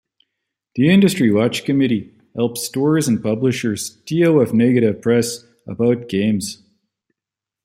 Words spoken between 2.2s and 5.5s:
helps stores and publishers deal with negative press